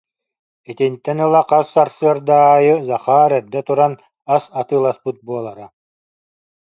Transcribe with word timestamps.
Итинтэн 0.69 1.17
ыла 1.25 1.41
хас 1.49 1.67
сарсыарда 1.73 2.37
аайы 2.53 2.75
Захар 2.89 3.31
эрдэ 3.39 3.61
туран 3.67 3.93
ас 4.35 4.43
атыыласпыт 4.61 5.17
буолара 5.27 5.67